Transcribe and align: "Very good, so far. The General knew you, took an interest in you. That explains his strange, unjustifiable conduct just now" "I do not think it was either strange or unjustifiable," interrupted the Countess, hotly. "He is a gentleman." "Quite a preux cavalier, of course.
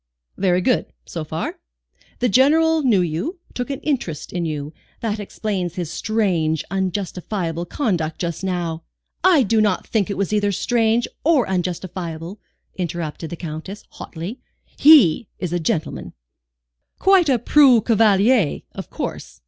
"Very 0.35 0.61
good, 0.61 0.87
so 1.05 1.23
far. 1.23 1.59
The 2.21 2.27
General 2.27 2.81
knew 2.81 3.01
you, 3.01 3.37
took 3.53 3.69
an 3.69 3.79
interest 3.81 4.33
in 4.33 4.45
you. 4.45 4.73
That 5.01 5.19
explains 5.19 5.75
his 5.75 5.91
strange, 5.91 6.63
unjustifiable 6.71 7.65
conduct 7.67 8.17
just 8.17 8.43
now" 8.43 8.81
"I 9.37 9.43
do 9.43 9.61
not 9.61 9.85
think 9.85 10.09
it 10.09 10.17
was 10.17 10.33
either 10.33 10.51
strange 10.51 11.07
or 11.23 11.45
unjustifiable," 11.47 12.39
interrupted 12.75 13.29
the 13.29 13.35
Countess, 13.35 13.83
hotly. 13.91 14.39
"He 14.75 15.27
is 15.37 15.53
a 15.53 15.59
gentleman." 15.59 16.13
"Quite 16.97 17.29
a 17.29 17.37
preux 17.37 17.79
cavalier, 17.81 18.63
of 18.73 18.89
course. 18.89 19.39